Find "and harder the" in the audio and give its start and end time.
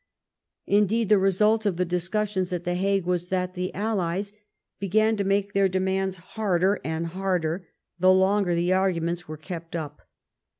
6.83-8.11